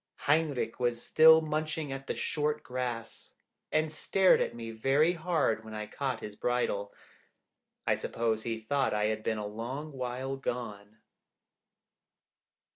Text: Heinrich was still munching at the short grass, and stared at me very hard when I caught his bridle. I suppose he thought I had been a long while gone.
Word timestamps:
Heinrich 0.21 0.79
was 0.79 0.99
still 0.99 1.41
munching 1.41 1.91
at 1.91 2.07
the 2.07 2.15
short 2.15 2.63
grass, 2.63 3.33
and 3.71 3.91
stared 3.91 4.41
at 4.41 4.55
me 4.55 4.71
very 4.71 5.13
hard 5.13 5.63
when 5.63 5.75
I 5.75 5.85
caught 5.85 6.21
his 6.21 6.35
bridle. 6.35 6.91
I 7.85 7.93
suppose 7.93 8.41
he 8.41 8.59
thought 8.61 8.95
I 8.95 9.05
had 9.13 9.21
been 9.21 9.37
a 9.37 9.45
long 9.45 9.91
while 9.91 10.37
gone. 10.37 10.97